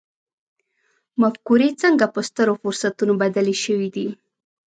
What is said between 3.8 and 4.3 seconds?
دي.